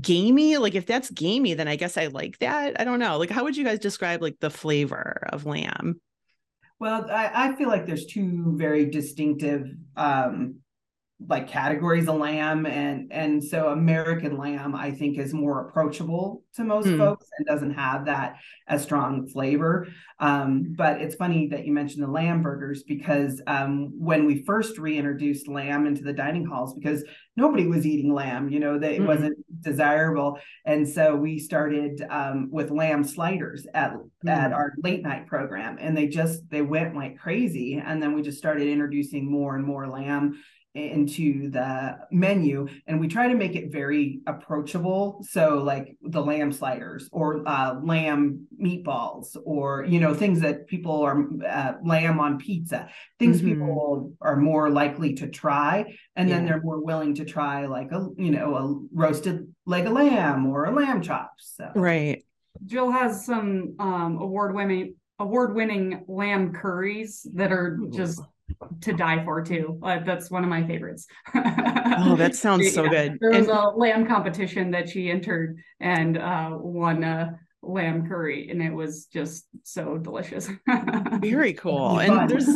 gamey, 0.00 0.56
like 0.58 0.74
if 0.74 0.86
that's 0.86 1.10
gamey, 1.10 1.54
then 1.54 1.68
I 1.68 1.76
guess 1.76 1.96
I 1.96 2.06
like 2.06 2.38
that. 2.38 2.80
I 2.80 2.84
don't 2.84 3.00
know. 3.00 3.18
Like, 3.18 3.30
how 3.30 3.44
would 3.44 3.56
you 3.56 3.64
guys 3.64 3.78
describe 3.80 4.22
like 4.22 4.38
the 4.40 4.50
flavor 4.50 5.26
of 5.32 5.46
lamb? 5.46 6.00
Well, 6.78 7.10
I, 7.10 7.30
I 7.34 7.56
feel 7.56 7.68
like 7.68 7.86
there's 7.86 8.06
two 8.06 8.54
very 8.56 8.86
distinctive 8.86 9.66
um, 9.96 10.60
like 11.28 11.48
categories 11.48 12.08
of 12.08 12.16
lamb 12.16 12.64
and 12.64 13.12
and 13.12 13.42
so 13.44 13.68
american 13.68 14.38
lamb 14.38 14.74
i 14.74 14.90
think 14.90 15.18
is 15.18 15.34
more 15.34 15.68
approachable 15.68 16.42
to 16.54 16.64
most 16.64 16.86
mm. 16.86 16.96
folks 16.96 17.26
and 17.36 17.46
doesn't 17.46 17.72
have 17.72 18.06
that 18.06 18.36
as 18.68 18.82
strong 18.82 19.26
flavor 19.26 19.86
um, 20.18 20.74
but 20.76 21.00
it's 21.00 21.14
funny 21.14 21.46
that 21.48 21.64
you 21.64 21.72
mentioned 21.72 22.02
the 22.02 22.10
lamb 22.10 22.42
burgers 22.42 22.82
because 22.82 23.40
um, 23.46 23.90
when 23.98 24.26
we 24.26 24.44
first 24.44 24.78
reintroduced 24.78 25.48
lamb 25.48 25.86
into 25.86 26.02
the 26.02 26.12
dining 26.12 26.44
halls 26.44 26.74
because 26.74 27.04
nobody 27.36 27.66
was 27.66 27.86
eating 27.86 28.14
lamb 28.14 28.48
you 28.48 28.60
know 28.60 28.78
that 28.78 28.92
it 28.92 29.00
mm. 29.00 29.06
wasn't 29.06 29.36
desirable 29.62 30.38
and 30.64 30.88
so 30.88 31.14
we 31.14 31.38
started 31.38 32.02
um, 32.10 32.48
with 32.50 32.70
lamb 32.70 33.04
sliders 33.04 33.66
at 33.74 33.92
mm. 33.92 34.30
at 34.30 34.52
our 34.52 34.72
late 34.82 35.02
night 35.02 35.26
program 35.26 35.76
and 35.80 35.96
they 35.96 36.06
just 36.06 36.48
they 36.50 36.62
went 36.62 36.96
like 36.96 37.18
crazy 37.18 37.82
and 37.84 38.02
then 38.02 38.14
we 38.14 38.22
just 38.22 38.38
started 38.38 38.66
introducing 38.66 39.30
more 39.30 39.56
and 39.56 39.64
more 39.64 39.86
lamb 39.88 40.40
into 40.74 41.50
the 41.50 41.98
menu 42.12 42.68
and 42.86 43.00
we 43.00 43.08
try 43.08 43.26
to 43.26 43.34
make 43.34 43.56
it 43.56 43.72
very 43.72 44.20
approachable 44.28 45.20
so 45.28 45.58
like 45.58 45.96
the 46.00 46.20
lamb 46.20 46.52
sliders 46.52 47.08
or 47.10 47.42
uh, 47.48 47.74
lamb 47.82 48.46
meatballs 48.62 49.36
or 49.44 49.84
you 49.88 49.98
know 49.98 50.14
things 50.14 50.40
that 50.40 50.68
people 50.68 51.02
are 51.02 51.26
uh, 51.44 51.72
lamb 51.84 52.20
on 52.20 52.38
pizza 52.38 52.88
things 53.18 53.38
mm-hmm. 53.38 53.48
people 53.48 54.12
are 54.20 54.36
more 54.36 54.70
likely 54.70 55.12
to 55.12 55.26
try 55.26 55.84
and 56.14 56.28
yeah. 56.28 56.36
then 56.36 56.46
they're 56.46 56.62
more 56.62 56.84
willing 56.84 57.16
to 57.16 57.24
try 57.24 57.66
like 57.66 57.90
a 57.90 58.06
you 58.16 58.30
know 58.30 58.54
a 58.54 58.96
roasted 58.96 59.52
leg 59.66 59.86
of 59.86 59.92
lamb 59.92 60.46
or 60.46 60.66
a 60.66 60.72
lamb 60.72 61.02
chops 61.02 61.54
so. 61.56 61.68
right 61.74 62.24
jill 62.64 62.92
has 62.92 63.26
some 63.26 63.74
um, 63.80 64.18
award 64.20 64.54
winning 64.54 64.94
award 65.18 65.54
winning 65.54 66.04
lamb 66.06 66.52
curries 66.52 67.26
that 67.34 67.50
are 67.50 67.78
just 67.92 68.20
to 68.82 68.92
die 68.92 69.24
for 69.24 69.42
too. 69.42 69.78
Uh, 69.82 70.00
that's 70.00 70.30
one 70.30 70.44
of 70.44 70.50
my 70.50 70.66
favorites. 70.66 71.06
oh, 71.34 72.16
that 72.16 72.34
sounds 72.34 72.72
so 72.72 72.88
good. 72.88 73.18
There 73.20 73.30
was 73.30 73.48
and- 73.48 73.50
a 73.50 73.68
lamb 73.70 74.06
competition 74.06 74.70
that 74.72 74.88
she 74.88 75.10
entered 75.10 75.58
and 75.80 76.18
uh, 76.18 76.50
won 76.52 77.04
a 77.04 77.38
lamb 77.62 78.08
curry, 78.08 78.48
and 78.50 78.62
it 78.62 78.72
was 78.72 79.06
just 79.06 79.46
so 79.62 79.98
delicious. 79.98 80.48
Very 81.20 81.52
cool. 81.54 81.98
And 82.00 82.28
there's 82.28 82.46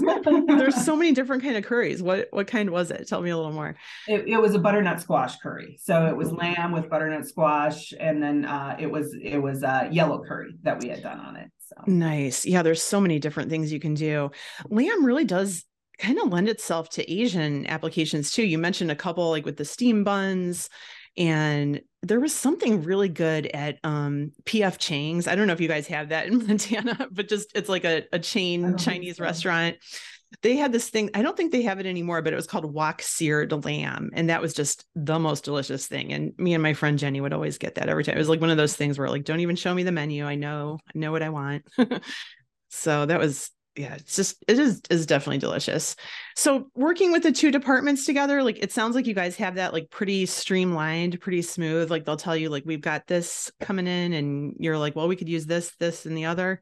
there's 0.47 0.85
so 0.85 0.97
many 0.97 1.13
different 1.13 1.43
kind 1.43 1.57
of 1.57 1.65
curries. 1.65 2.03
What 2.03 2.29
what 2.31 2.47
kind 2.47 2.71
was 2.71 2.91
it? 2.91 3.07
Tell 3.09 3.21
me 3.21 3.31
a 3.31 3.37
little 3.37 3.53
more. 3.53 3.77
It, 4.09 4.29
it 4.29 4.41
was 4.41 4.55
a 4.55 4.59
butternut 4.59 5.01
squash 5.01 5.37
curry. 5.39 5.79
So 5.81 6.07
it 6.07 6.17
was 6.17 6.33
lamb 6.33 6.73
with 6.73 6.89
butternut 6.89 7.27
squash, 7.27 7.93
and 7.99 8.23
then 8.23 8.45
uh, 8.45 8.77
it 8.79 8.91
was 8.91 9.15
it 9.21 9.39
was 9.39 9.63
a 9.63 9.89
yellow 9.91 10.23
curry 10.25 10.55
that 10.63 10.81
we 10.81 10.89
had 10.89 11.03
done 11.03 11.21
on 11.21 11.37
it. 11.37 11.51
So. 11.59 11.83
Nice. 11.87 12.45
Yeah, 12.45 12.63
there's 12.63 12.83
so 12.83 13.01
many 13.01 13.19
different 13.19 13.51
things 13.51 13.73
you 13.73 13.81
can 13.81 13.95
do. 13.95 14.31
Lamb 14.69 15.05
really 15.05 15.25
does 15.25 15.65
kind 15.99 16.19
of 16.19 16.29
lend 16.33 16.49
itself 16.49 16.89
to 16.91 17.13
Asian 17.13 17.67
applications 17.67 18.33
too. 18.33 18.45
You 18.45 18.59
mentioned 18.59 18.91
a 18.91 18.97
couple 18.97 19.31
like 19.31 19.45
with 19.45 19.57
the 19.57 19.65
steam 19.65 20.05
buns 20.05 20.69
and 21.17 21.81
there 22.03 22.21
was 22.21 22.35
something 22.35 22.83
really 22.83 23.09
good 23.09 23.47
at 23.47 23.79
um, 23.85 24.33
PF 24.45 24.79
Chang's. 24.79 25.29
I 25.29 25.35
don't 25.35 25.47
know 25.47 25.53
if 25.53 25.61
you 25.61 25.69
guys 25.69 25.87
have 25.87 26.09
that 26.09 26.27
in 26.27 26.39
Montana, 26.47 27.09
but 27.11 27.29
just 27.29 27.53
it's 27.55 27.69
like 27.69 27.85
a, 27.85 28.05
a 28.13 28.19
chain 28.19 28.77
Chinese 28.77 29.21
restaurant. 29.21 29.77
They 30.43 30.57
had 30.57 30.73
this 30.73 30.91
thing, 30.91 31.11
I 31.15 31.23
don't 31.23 31.37
think 31.37 31.53
they 31.53 31.63
have 31.63 31.79
it 31.79 31.87
anymore, 31.87 32.21
but 32.21 32.33
it 32.33 32.37
was 32.37 32.49
called 32.49 32.65
wok 32.65 33.03
seared 33.03 33.65
lamb. 33.65 34.11
And 34.15 34.29
that 34.29 34.43
was 34.43 34.53
just 34.53 34.85
the 34.97 35.21
most 35.21 35.45
delicious 35.45 35.87
thing. 35.87 36.13
And 36.13 36.33
me 36.37 36.55
and 36.55 36.63
my 36.63 36.73
friend 36.73 36.99
Jenny 36.99 37.21
would 37.21 37.33
always 37.33 37.57
get 37.57 37.77
that 37.77 37.89
every 37.89 38.03
time. 38.03 38.17
It 38.17 38.19
was 38.19 38.29
like 38.29 38.41
one 38.41 38.51
of 38.51 38.57
those 38.57 38.75
things 38.75 38.99
where 38.99 39.09
like, 39.09 39.25
don't 39.25 39.41
even 39.41 39.55
show 39.55 39.73
me 39.73 39.85
the 39.85 39.93
menu. 39.93 40.27
I 40.27 40.35
know, 40.35 40.79
I 40.89 40.99
know 40.99 41.13
what 41.13 41.23
I 41.23 41.29
want. 41.29 41.65
so 42.69 43.07
that 43.07 43.21
was 43.21 43.51
yeah 43.77 43.95
it's 43.95 44.17
just 44.17 44.43
it 44.47 44.59
is 44.59 44.81
is 44.91 45.07
definitely 45.07 45.39
delicious. 45.39 45.97
So 46.37 46.69
working 46.75 47.13
with 47.13 47.23
the 47.23 47.33
two 47.33 47.51
departments 47.51 48.07
together 48.07 48.43
like 48.43 48.59
it 48.63 48.73
sounds 48.73 48.95
like 48.95 49.07
you 49.07 49.15
guys 49.15 49.37
have 49.37 49.57
that 49.57 49.73
like 49.73 49.91
pretty 49.91 50.27
streamlined 50.27 51.21
pretty 51.21 51.43
smooth 51.43 51.91
like 51.91 52.05
they'll 52.05 52.17
tell 52.17 52.37
you 52.37 52.51
like 52.51 52.65
we've 52.65 52.81
got 52.81 53.07
this 53.07 53.51
coming 53.61 53.87
in 53.87 54.13
and 54.13 54.55
you're 54.59 54.79
like 54.79 54.95
well 54.95 55.09
we 55.09 55.17
could 55.17 55.29
use 55.29 55.47
this 55.47 55.75
this 55.79 56.07
and 56.07 56.17
the 56.17 56.27
other. 56.27 56.61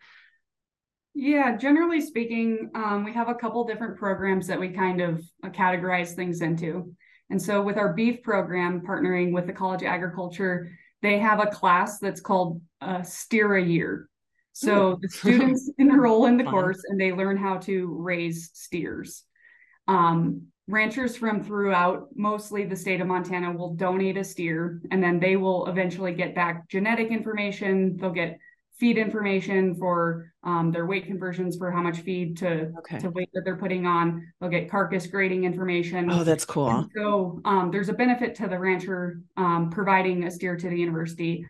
Yeah 1.15 1.57
generally 1.57 2.01
speaking 2.01 2.71
um, 2.75 3.05
we 3.05 3.13
have 3.13 3.29
a 3.29 3.35
couple 3.35 3.65
different 3.65 3.99
programs 3.99 4.47
that 4.47 4.59
we 4.59 4.71
kind 4.71 5.01
of 5.01 5.23
uh, 5.45 5.51
categorize 5.51 6.15
things 6.15 6.41
into. 6.41 6.95
And 7.31 7.41
so 7.41 7.63
with 7.63 7.79
our 7.79 7.95
beef 7.95 8.23
program 8.23 8.83
partnering 8.83 9.33
with 9.33 9.47
the 9.47 9.53
college 9.53 9.83
of 9.83 9.89
agriculture 9.89 10.71
they 11.03 11.19
have 11.19 11.41
a 11.41 11.47
class 11.47 11.99
that's 11.99 12.21
called 12.21 12.63
uh, 12.81 13.03
steer 13.03 13.57
a 13.57 13.63
year 13.63 14.09
so 14.53 14.99
the 15.01 15.09
students 15.09 15.71
enroll 15.79 16.27
in 16.27 16.37
the 16.37 16.45
course 16.45 16.83
and 16.89 17.01
they 17.01 17.13
learn 17.13 17.37
how 17.37 17.59
to 17.59 17.87
raise 17.99 18.51
steers. 18.53 19.25
Um, 19.89 20.49
ranchers 20.69 21.17
from 21.17 21.43
throughout 21.43 22.09
mostly 22.15 22.65
the 22.65 22.77
state 22.77 23.01
of 23.01 23.07
Montana 23.07 23.53
will 23.53 23.75
donate 23.75 24.17
a 24.17 24.25
steer 24.25 24.81
and 24.91 25.03
then 25.03 25.19
they 25.19 25.37
will 25.37 25.67
eventually 25.67 26.13
get 26.13 26.35
back 26.35 26.69
genetic 26.69 27.09
information. 27.09 27.97
They'll 27.97 28.11
get 28.11 28.39
feed 28.79 28.99
information 28.99 29.75
for 29.77 30.33
um, 30.45 30.73
their 30.73 30.87
weight 30.87 31.07
conversions 31.07 31.57
for 31.57 31.71
how 31.71 31.81
much 31.81 31.99
feed 31.99 32.37
to, 32.39 32.73
okay. 32.79 32.99
to 32.99 33.11
weight 33.11 33.29
that 33.33 33.43
they're 33.45 33.57
putting 33.57 33.87
on. 33.87 34.27
They'll 34.41 34.51
get 34.51 34.71
carcass 34.71 35.07
grading 35.07 35.45
information. 35.45 36.11
Oh, 36.11 36.25
that's 36.25 36.45
cool. 36.45 36.69
And 36.69 36.91
so 36.97 37.41
um, 37.45 37.71
there's 37.71 37.89
a 37.89 37.93
benefit 37.93 38.35
to 38.37 38.49
the 38.49 38.59
rancher 38.59 39.21
um, 39.37 39.71
providing 39.71 40.25
a 40.25 40.31
steer 40.31 40.57
to 40.57 40.69
the 40.69 40.77
university 40.77 41.47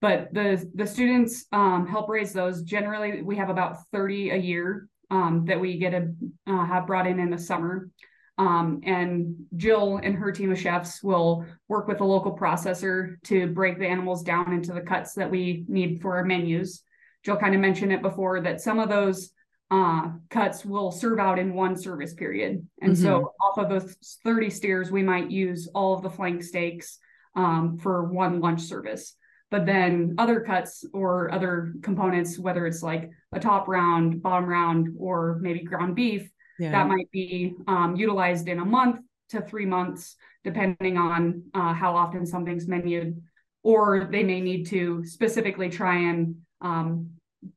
but 0.00 0.28
the 0.32 0.68
the 0.74 0.86
students 0.86 1.46
um, 1.52 1.86
help 1.86 2.08
raise 2.08 2.32
those. 2.32 2.62
Generally, 2.62 3.22
we 3.22 3.36
have 3.36 3.48
about 3.48 3.78
30 3.92 4.30
a 4.30 4.36
year 4.36 4.88
um, 5.10 5.44
that 5.46 5.60
we 5.60 5.78
get 5.78 5.94
a 5.94 6.12
uh, 6.46 6.66
have 6.66 6.86
brought 6.86 7.06
in 7.06 7.18
in 7.18 7.30
the 7.30 7.38
summer. 7.38 7.88
Um, 8.36 8.80
and 8.84 9.36
Jill 9.56 10.00
and 10.02 10.16
her 10.16 10.32
team 10.32 10.50
of 10.50 10.58
chefs 10.58 11.02
will 11.04 11.46
work 11.68 11.86
with 11.86 12.00
a 12.00 12.04
local 12.04 12.36
processor 12.36 13.14
to 13.24 13.46
break 13.46 13.78
the 13.78 13.86
animals 13.86 14.24
down 14.24 14.52
into 14.52 14.72
the 14.72 14.80
cuts 14.80 15.14
that 15.14 15.30
we 15.30 15.64
need 15.68 16.02
for 16.02 16.16
our 16.16 16.24
menus. 16.24 16.82
Jill 17.24 17.36
kind 17.36 17.54
of 17.54 17.60
mentioned 17.60 17.92
it 17.92 18.02
before 18.02 18.40
that 18.40 18.60
some 18.60 18.80
of 18.80 18.88
those 18.88 19.30
uh, 19.70 20.10
cuts 20.30 20.64
will 20.64 20.90
serve 20.90 21.18
out 21.18 21.38
in 21.38 21.54
one 21.54 21.76
service 21.76 22.12
period. 22.12 22.66
And 22.82 22.92
mm-hmm. 22.92 23.02
so 23.02 23.32
off 23.40 23.58
of 23.58 23.68
those 23.68 23.96
30 24.24 24.50
steers, 24.50 24.90
we 24.90 25.02
might 25.02 25.30
use 25.30 25.68
all 25.74 25.94
of 25.94 26.02
the 26.02 26.10
flank 26.10 26.42
steaks 26.42 26.98
um, 27.36 27.78
for 27.78 28.04
one 28.04 28.40
lunch 28.40 28.62
service 28.62 29.16
but 29.50 29.66
then 29.66 30.14
other 30.18 30.40
cuts 30.40 30.84
or 30.92 31.32
other 31.32 31.74
components, 31.82 32.38
whether 32.38 32.66
it's 32.66 32.82
like 32.82 33.10
a 33.32 33.40
top 33.40 33.68
round, 33.68 34.22
bottom 34.22 34.48
round, 34.48 34.88
or 34.98 35.38
maybe 35.40 35.62
ground 35.62 35.94
beef, 35.94 36.30
yeah. 36.58 36.72
that 36.72 36.88
might 36.88 37.10
be 37.10 37.54
um, 37.66 37.94
utilized 37.96 38.48
in 38.48 38.58
a 38.58 38.64
month 38.64 39.00
to 39.30 39.40
three 39.40 39.66
months, 39.66 40.16
depending 40.42 40.96
on 40.96 41.42
uh, 41.54 41.72
how 41.72 41.94
often 41.96 42.26
something's 42.26 42.66
menued. 42.66 43.20
Or 43.62 44.08
they 44.10 44.22
may 44.22 44.40
need 44.40 44.66
to 44.66 45.04
specifically 45.04 45.70
try 45.70 45.96
and 46.10 46.36
um, 46.60 47.10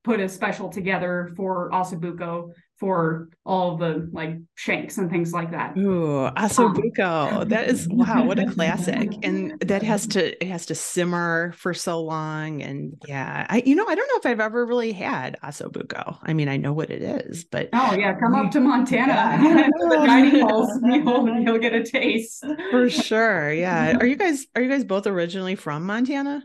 put 0.04 0.20
a 0.20 0.30
special 0.30 0.70
together 0.70 1.32
for 1.36 1.70
ossobuco 1.72 2.52
for 2.80 3.30
all 3.46 3.78
the 3.78 4.08
like 4.12 4.38
shanks 4.56 4.98
and 4.98 5.10
things 5.10 5.34
like 5.34 5.52
that. 5.52 5.76
Ooh, 5.78 6.30
ossobuco. 6.38 7.34
Um, 7.34 7.50
that 7.50 7.68
is 7.68 7.88
wow, 7.90 8.24
what 8.24 8.40
a 8.40 8.46
classic. 8.52 9.14
And 9.24 9.60
that 9.62 9.82
has 9.82 10.06
to 10.08 10.44
it 10.44 10.48
has 10.48 10.68
to 10.68 10.76
simmer 10.76 11.54
for 11.58 11.74
so 11.74 12.02
long. 12.02 12.62
And 12.62 12.94
yeah, 13.08 13.48
I 13.50 13.64
you 13.66 13.76
know, 13.76 13.86
I 13.88 13.96
don't 13.96 14.08
know 14.08 14.18
if 14.18 14.26
I've 14.26 14.40
ever 14.40 14.66
really 14.66 14.92
had 14.92 15.38
ossobuco. 15.44 16.18
I 16.22 16.34
mean, 16.34 16.50
I 16.50 16.58
know 16.58 16.74
what 16.74 16.92
it 16.92 17.02
is, 17.02 17.46
but 17.46 17.70
oh 17.74 17.96
yeah, 17.96 18.14
come 18.20 18.36
up 18.36 18.52
to 18.52 18.60
Montana 18.60 19.38
the 19.80 20.04
dining 20.06 20.42
halls, 20.42 20.70
you'll 20.84 21.40
you'll 21.40 21.60
get 21.60 21.74
a 21.74 21.84
taste. 21.84 22.46
For 22.72 22.90
sure. 22.90 23.52
Yeah. 23.52 23.98
Are 24.00 24.06
you 24.06 24.16
guys 24.16 24.46
are 24.56 24.62
you 24.62 24.70
guys 24.70 24.84
both 24.84 25.08
originally 25.08 25.56
from 25.56 25.86
Montana? 25.86 26.44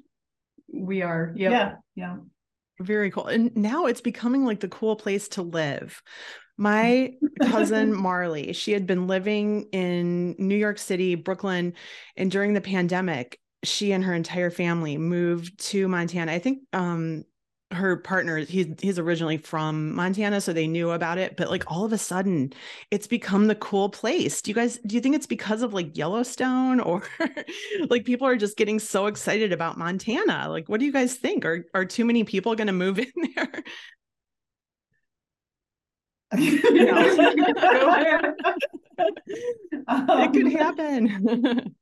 We 0.72 1.02
are. 1.02 1.34
Yep. 1.36 1.52
Yeah. 1.52 1.74
Yeah. 1.94 2.16
Very 2.80 3.10
cool. 3.10 3.26
And 3.26 3.54
now 3.56 3.86
it's 3.86 4.00
becoming 4.00 4.44
like 4.44 4.60
the 4.60 4.68
cool 4.68 4.96
place 4.96 5.28
to 5.28 5.42
live. 5.42 6.02
My 6.56 7.14
cousin 7.42 7.94
Marley, 8.00 8.52
she 8.52 8.72
had 8.72 8.86
been 8.86 9.06
living 9.06 9.68
in 9.72 10.34
New 10.38 10.56
York 10.56 10.78
City, 10.78 11.14
Brooklyn, 11.14 11.74
and 12.16 12.30
during 12.30 12.54
the 12.54 12.60
pandemic, 12.60 13.38
she 13.64 13.92
and 13.92 14.04
her 14.04 14.14
entire 14.14 14.50
family 14.50 14.98
moved 14.98 15.58
to 15.70 15.86
Montana. 15.86 16.32
I 16.32 16.38
think 16.40 16.60
um 16.72 17.24
her 17.72 17.96
partner 17.96 18.38
he's 18.38 18.66
he's 18.80 18.98
originally 18.98 19.36
from 19.36 19.94
Montana 19.94 20.40
so 20.40 20.52
they 20.52 20.66
knew 20.66 20.90
about 20.90 21.18
it 21.18 21.36
but 21.36 21.50
like 21.50 21.70
all 21.70 21.84
of 21.84 21.92
a 21.92 21.98
sudden 21.98 22.52
it's 22.90 23.06
become 23.06 23.46
the 23.46 23.54
cool 23.54 23.88
place. 23.88 24.42
Do 24.42 24.50
you 24.50 24.54
guys 24.54 24.78
do 24.86 24.94
you 24.94 25.00
think 25.00 25.14
it's 25.14 25.26
because 25.26 25.62
of 25.62 25.72
like 25.72 25.96
Yellowstone 25.96 26.80
or 26.80 27.02
like 27.88 28.04
people 28.04 28.26
are 28.26 28.36
just 28.36 28.56
getting 28.56 28.78
so 28.78 29.06
excited 29.06 29.52
about 29.52 29.78
Montana? 29.78 30.48
Like 30.48 30.68
what 30.68 30.80
do 30.80 30.86
you 30.86 30.92
guys 30.92 31.14
think? 31.14 31.44
Are 31.44 31.66
are 31.74 31.84
too 31.84 32.04
many 32.04 32.24
people 32.24 32.54
going 32.54 32.66
to 32.66 32.72
move 32.72 32.98
in 32.98 33.12
there? 33.34 33.62
it 36.34 36.62
could 40.32 40.52
happen. 40.52 41.74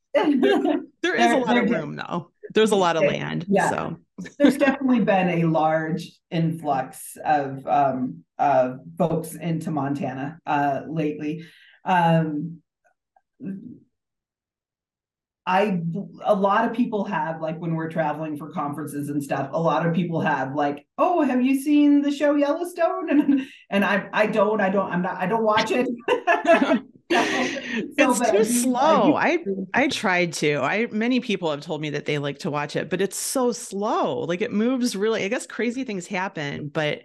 there 1.02 1.14
is 1.14 1.32
a 1.32 1.36
lot 1.36 1.56
of 1.56 1.70
room 1.70 1.94
though. 1.94 2.32
There's 2.52 2.72
a 2.72 2.76
lot 2.76 2.96
of 2.96 3.04
land. 3.04 3.46
Yeah. 3.48 3.70
So 3.70 3.96
there's 4.38 4.56
definitely 4.56 5.00
been 5.00 5.28
a 5.28 5.44
large 5.44 6.10
influx 6.30 7.16
of 7.24 7.66
um, 7.66 8.24
uh, 8.38 8.74
folks 8.98 9.34
into 9.34 9.70
Montana 9.70 10.38
uh, 10.46 10.82
lately. 10.88 11.44
Um, 11.84 12.62
I 15.46 15.80
a 16.24 16.34
lot 16.34 16.64
of 16.66 16.76
people 16.76 17.04
have 17.06 17.40
like 17.40 17.58
when 17.58 17.74
we're 17.74 17.90
traveling 17.90 18.36
for 18.36 18.52
conferences 18.52 19.08
and 19.08 19.22
stuff. 19.22 19.50
A 19.52 19.60
lot 19.60 19.86
of 19.86 19.94
people 19.94 20.20
have 20.20 20.54
like, 20.54 20.86
oh, 20.98 21.22
have 21.22 21.42
you 21.42 21.60
seen 21.60 22.02
the 22.02 22.12
show 22.12 22.34
Yellowstone? 22.34 23.10
And 23.10 23.46
and 23.70 23.84
I 23.84 24.08
I 24.12 24.26
don't 24.26 24.60
I 24.60 24.70
don't 24.70 24.92
I'm 24.92 25.02
not 25.02 25.16
I 25.16 25.26
don't 25.26 25.42
watch 25.42 25.70
it. 25.70 25.88
it's 27.98 28.30
too 28.30 28.44
slow. 28.44 29.14
I 29.16 29.38
I 29.74 29.88
tried 29.88 30.32
to. 30.34 30.56
I 30.56 30.86
many 30.90 31.20
people 31.20 31.50
have 31.50 31.60
told 31.60 31.80
me 31.80 31.90
that 31.90 32.06
they 32.06 32.18
like 32.18 32.38
to 32.40 32.50
watch 32.50 32.76
it, 32.76 32.88
but 32.88 33.00
it's 33.00 33.16
so 33.16 33.52
slow. 33.52 34.20
Like 34.20 34.42
it 34.42 34.52
moves 34.52 34.94
really. 34.94 35.24
I 35.24 35.28
guess 35.28 35.46
crazy 35.46 35.84
things 35.84 36.06
happen, 36.06 36.68
but 36.68 37.02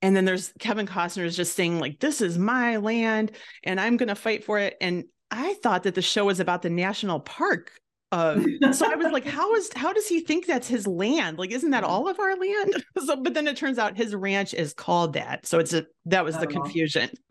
and 0.00 0.16
then 0.16 0.24
there's 0.24 0.52
Kevin 0.58 0.86
Costner 0.86 1.24
is 1.24 1.36
just 1.36 1.54
saying 1.56 1.78
like 1.78 2.00
this 2.00 2.20
is 2.20 2.38
my 2.38 2.76
land 2.76 3.32
and 3.64 3.80
I'm 3.80 3.96
going 3.96 4.08
to 4.08 4.14
fight 4.14 4.44
for 4.44 4.58
it 4.58 4.76
and 4.80 5.04
I 5.30 5.54
thought 5.62 5.82
that 5.82 5.94
the 5.94 6.02
show 6.02 6.26
was 6.26 6.40
about 6.40 6.62
the 6.62 6.70
national 6.70 7.20
park. 7.20 7.72
Uh, 8.12 8.40
so 8.72 8.90
I 8.90 8.94
was 8.94 9.12
like, 9.12 9.26
how 9.26 9.54
is 9.54 9.70
how 9.74 9.92
does 9.92 10.06
he 10.06 10.20
think 10.20 10.46
that's 10.46 10.68
his 10.68 10.86
land? 10.86 11.36
Like, 11.36 11.50
isn't 11.50 11.70
that 11.70 11.82
all 11.82 12.08
of 12.08 12.20
our 12.20 12.36
land? 12.36 12.84
so, 13.04 13.16
but 13.16 13.34
then 13.34 13.48
it 13.48 13.56
turns 13.56 13.78
out 13.78 13.96
his 13.96 14.14
ranch 14.14 14.54
is 14.54 14.72
called 14.72 15.14
that. 15.14 15.46
So 15.46 15.58
it's 15.58 15.72
a 15.72 15.86
that 16.06 16.24
was 16.24 16.38
the 16.38 16.46
confusion. 16.46 17.10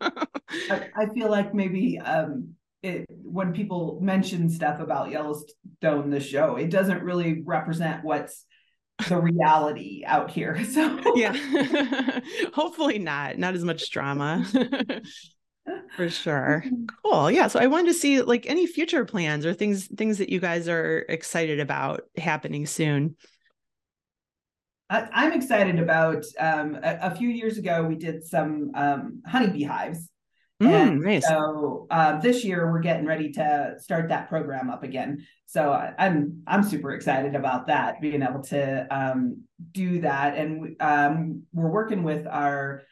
I, 0.70 0.88
I, 0.96 1.06
feel 1.06 1.30
like 1.30 1.54
maybe 1.54 1.98
um, 1.98 2.54
it, 2.82 3.06
when 3.22 3.52
people 3.52 3.98
mention 4.02 4.50
stuff 4.50 4.80
about 4.80 5.10
Yellowstone, 5.10 6.10
the 6.10 6.20
show, 6.20 6.56
it 6.56 6.70
doesn't 6.70 7.02
really 7.02 7.42
represent 7.44 8.04
what's 8.04 8.44
the 9.08 9.18
reality 9.18 10.04
out 10.06 10.30
here. 10.30 10.58
So 10.64 11.16
yeah, 11.16 11.32
hopefully 12.52 12.98
not. 12.98 13.38
Not 13.38 13.54
as 13.54 13.64
much 13.64 13.90
drama. 13.90 14.44
For 15.96 16.10
sure. 16.10 16.62
Cool. 17.02 17.30
Yeah. 17.30 17.46
So 17.48 17.58
I 17.58 17.68
wanted 17.68 17.88
to 17.88 17.94
see 17.94 18.20
like 18.20 18.44
any 18.46 18.66
future 18.66 19.04
plans 19.04 19.46
or 19.46 19.54
things 19.54 19.86
things 19.86 20.18
that 20.18 20.28
you 20.28 20.40
guys 20.40 20.68
are 20.68 21.06
excited 21.08 21.58
about 21.60 22.02
happening 22.16 22.66
soon. 22.66 23.16
I'm 24.90 25.32
excited 25.32 25.78
about 25.80 26.24
um, 26.38 26.76
a, 26.82 26.98
a, 27.02 27.14
few 27.16 27.28
years 27.28 27.58
ago 27.58 27.82
we 27.82 27.96
did 27.96 28.24
some 28.24 28.70
um, 28.74 29.22
honeybee 29.26 29.64
hives. 29.64 30.08
Mm, 30.64 31.00
nice. 31.00 31.26
So 31.26 31.86
uh, 31.90 32.18
this 32.20 32.44
year 32.44 32.70
we're 32.70 32.80
getting 32.80 33.06
ready 33.06 33.32
to 33.32 33.74
start 33.78 34.08
that 34.08 34.28
program 34.28 34.70
up 34.70 34.82
again. 34.82 35.26
So 35.46 35.72
I, 35.72 35.92
I'm 35.98 36.42
I'm 36.46 36.62
super 36.62 36.92
excited 36.92 37.34
about 37.34 37.66
that, 37.68 38.00
being 38.00 38.22
able 38.22 38.42
to 38.44 38.86
um, 38.90 39.42
do 39.72 40.00
that, 40.00 40.36
and 40.36 40.76
um, 40.80 41.42
we're 41.52 41.70
working 41.70 42.02
with 42.02 42.26
our 42.26 42.82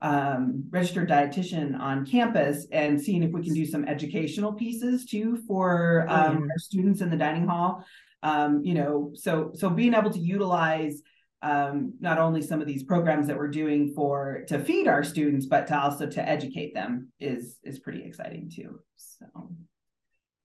um, 0.00 0.64
registered 0.70 1.08
dietitian 1.08 1.78
on 1.78 2.06
campus 2.06 2.66
and 2.70 3.00
seeing 3.00 3.22
if 3.22 3.32
we 3.32 3.42
can 3.42 3.54
do 3.54 3.66
some 3.66 3.84
educational 3.84 4.52
pieces 4.52 5.04
too 5.04 5.38
for 5.46 6.06
oh, 6.08 6.14
um, 6.14 6.48
our 6.50 6.58
students 6.58 7.00
in 7.00 7.10
the 7.10 7.16
dining 7.16 7.46
hall. 7.46 7.84
Um, 8.22 8.62
you 8.64 8.74
know, 8.74 9.12
so 9.14 9.52
so 9.54 9.70
being 9.70 9.94
able 9.94 10.10
to 10.10 10.18
utilize 10.18 11.02
um, 11.42 11.94
not 12.00 12.18
only 12.18 12.42
some 12.42 12.60
of 12.60 12.66
these 12.66 12.82
programs 12.82 13.26
that 13.28 13.36
we're 13.36 13.48
doing 13.48 13.92
for 13.94 14.44
to 14.48 14.58
feed 14.58 14.88
our 14.88 15.04
students, 15.04 15.46
but 15.46 15.66
to 15.68 15.80
also 15.80 16.06
to 16.06 16.28
educate 16.28 16.74
them 16.74 17.12
is 17.20 17.58
is 17.62 17.78
pretty 17.78 18.02
exciting 18.04 18.50
too. 18.54 18.80
So. 18.96 19.26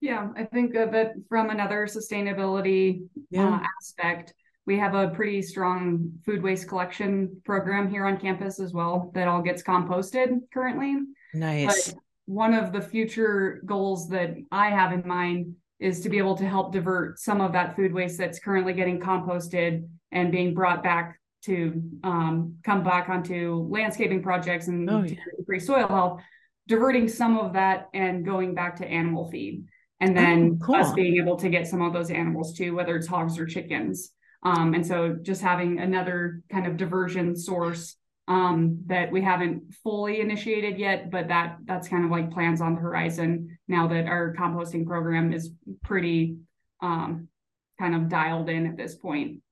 Yeah, 0.02 0.30
I 0.36 0.44
think 0.44 0.76
of 0.76 0.94
it 0.94 1.14
from 1.30 1.50
another 1.50 1.88
sustainability 1.88 3.04
yeah. 3.30 3.56
uh, 3.56 3.60
aspect 3.80 4.34
we 4.66 4.78
have 4.78 4.96
a 4.96 5.10
pretty 5.10 5.42
strong 5.42 6.12
food 6.26 6.42
waste 6.42 6.68
collection 6.68 7.42
program 7.44 7.90
here 7.90 8.06
on 8.06 8.18
campus 8.18 8.60
as 8.60 8.74
well 8.74 9.12
that 9.14 9.28
all 9.28 9.42
gets 9.42 9.62
composted 9.62 10.40
currently. 10.54 10.96
Nice. 11.34 11.92
But 11.92 12.00
one 12.26 12.54
of 12.54 12.72
the 12.72 12.82
future 12.82 13.62
goals 13.66 14.08
that 14.10 14.36
I 14.52 14.70
have 14.70 14.94
in 14.94 15.06
mind 15.06 15.56
is 15.80 16.00
to 16.02 16.10
be 16.10 16.18
able 16.18 16.38
to 16.38 16.48
help 16.48 16.72
divert 16.72 17.20
some 17.20 17.42
of 17.42 17.52
that 17.52 17.76
food 17.76 17.94
waste 17.94 18.18
that's 18.18 18.40
currently 18.40 18.72
getting 18.74 19.02
composted 19.02 19.86
and 20.14 20.32
being 20.32 20.54
brought 20.54 20.84
back 20.84 21.20
to 21.44 21.82
um, 22.04 22.56
come 22.64 22.84
back 22.84 23.10
onto 23.10 23.68
landscaping 23.70 24.24
projects 24.24 24.68
and 24.68 24.90
oh, 24.90 25.04
yeah. 25.04 25.16
free 25.46 25.60
soil 25.60 25.88
health, 25.88 26.22
diverting 26.68 27.10
some 27.10 27.38
of 27.38 27.54
that 27.54 27.90
and 27.94 28.26
going 28.26 28.54
back 28.54 28.78
to 28.78 28.88
animal 28.88 29.30
feed. 29.30 29.66
And 30.00 30.16
then 30.16 30.60
oh, 30.62 30.66
cool. 30.66 30.76
us 30.76 30.94
being 30.94 31.18
able 31.18 31.36
to 31.38 31.50
get 31.50 31.68
some 31.68 31.82
of 31.82 31.94
those 31.94 32.10
animals 32.10 32.54
too, 32.54 32.76
whether 32.76 32.96
it's 32.96 33.08
hogs 33.08 33.38
or 33.38 33.46
chickens. 33.46 34.12
Um, 34.44 34.74
and 34.74 34.86
so 34.86 35.18
just 35.22 35.42
having 35.42 35.80
another 35.80 36.42
kind 36.50 36.68
of 36.68 36.78
diversion 36.78 37.36
source 37.36 37.96
um, 38.28 38.80
that 38.88 39.12
we 39.12 39.22
haven't 39.22 39.74
fully 39.84 40.22
initiated 40.22 40.78
yet, 40.80 41.12
but 41.12 41.28
that 41.28 41.58
that's 41.66 41.90
kind 41.90 42.06
of 42.06 42.12
like 42.12 42.32
plans 42.32 42.62
on 42.62 42.76
the 42.76 42.82
horizon 42.82 43.58
now 43.68 43.88
that 43.88 44.06
our 44.06 44.34
composting 44.34 44.86
program 44.86 45.34
is 45.34 45.52
pretty 45.84 46.38
um, 46.82 47.28
kind 47.80 47.96
of 47.96 48.08
dialed 48.08 48.50
in 48.50 48.66
at 48.66 48.78
this 48.78 48.96
point. 48.96 49.43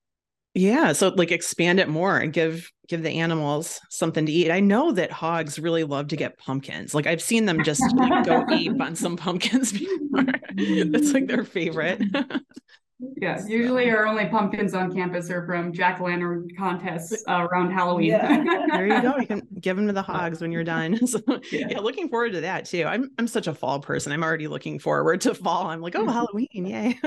Yeah, 0.53 0.91
so 0.91 1.09
like 1.09 1.31
expand 1.31 1.79
it 1.79 1.87
more 1.87 2.17
and 2.17 2.33
give 2.33 2.69
give 2.89 3.03
the 3.03 3.19
animals 3.19 3.79
something 3.89 4.25
to 4.25 4.31
eat. 4.31 4.51
I 4.51 4.59
know 4.59 4.91
that 4.91 5.11
hogs 5.11 5.57
really 5.57 5.85
love 5.85 6.09
to 6.09 6.17
get 6.17 6.37
pumpkins. 6.37 6.93
Like 6.93 7.07
I've 7.07 7.21
seen 7.21 7.45
them 7.45 7.63
just 7.63 7.81
like, 7.95 8.25
go 8.25 8.45
eat 8.51 8.79
on 8.81 8.95
some 8.95 9.15
pumpkins 9.15 9.71
before. 9.71 10.25
That's 10.91 11.13
like 11.13 11.27
their 11.27 11.45
favorite. 11.45 12.01
Yeah, 13.15 13.37
so. 13.39 13.47
usually 13.47 13.89
our 13.91 14.05
only 14.05 14.25
pumpkins 14.25 14.73
on 14.73 14.93
campus 14.93 15.29
are 15.31 15.45
from 15.45 15.71
jack 15.71 16.01
o' 16.01 16.03
lantern 16.03 16.49
contests 16.57 17.23
uh, 17.29 17.47
around 17.49 17.71
Halloween. 17.71 18.09
Yeah. 18.09 18.43
there 18.71 18.87
you 18.87 19.01
go. 19.01 19.15
You 19.17 19.27
can 19.27 19.47
give 19.61 19.77
them 19.77 19.87
to 19.87 19.93
the 19.93 20.01
hogs 20.01 20.41
when 20.41 20.51
you're 20.51 20.65
done. 20.65 20.99
So, 21.07 21.21
yeah. 21.49 21.67
yeah. 21.69 21.79
looking 21.79 22.09
forward 22.09 22.33
to 22.33 22.41
that 22.41 22.65
too. 22.65 22.83
I'm 22.83 23.09
I'm 23.17 23.27
such 23.27 23.47
a 23.47 23.53
fall 23.53 23.79
person. 23.79 24.11
I'm 24.11 24.21
already 24.21 24.49
looking 24.49 24.79
forward 24.79 25.21
to 25.21 25.33
fall. 25.33 25.67
I'm 25.67 25.79
like, 25.79 25.95
oh, 25.95 26.07
Halloween, 26.07 26.65
yay! 26.65 26.99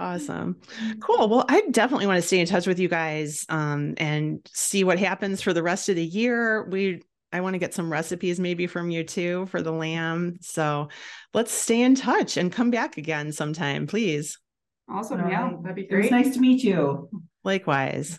Awesome, 0.00 0.56
cool. 1.00 1.28
Well, 1.28 1.44
I 1.48 1.62
definitely 1.70 2.06
want 2.06 2.20
to 2.20 2.26
stay 2.26 2.40
in 2.40 2.46
touch 2.46 2.66
with 2.66 2.80
you 2.80 2.88
guys 2.88 3.46
um, 3.48 3.94
and 3.98 4.40
see 4.52 4.82
what 4.82 4.98
happens 4.98 5.42
for 5.42 5.52
the 5.52 5.62
rest 5.62 5.88
of 5.88 5.96
the 5.96 6.04
year. 6.04 6.64
We 6.64 7.02
I 7.32 7.40
want 7.40 7.54
to 7.54 7.58
get 7.58 7.74
some 7.74 7.92
recipes 7.92 8.40
maybe 8.40 8.66
from 8.66 8.90
you 8.90 9.04
too 9.04 9.46
for 9.46 9.62
the 9.62 9.72
lamb. 9.72 10.38
So 10.40 10.88
let's 11.32 11.52
stay 11.52 11.82
in 11.82 11.94
touch 11.94 12.36
and 12.36 12.52
come 12.52 12.70
back 12.70 12.96
again 12.96 13.32
sometime, 13.32 13.86
please. 13.86 14.38
Awesome. 14.88 15.20
yeah, 15.28 15.52
that'd 15.62 15.76
be 15.76 15.86
great. 15.86 16.00
It 16.00 16.02
was 16.02 16.10
nice 16.10 16.34
to 16.34 16.40
meet 16.40 16.64
you. 16.64 17.08
Likewise. 17.44 18.18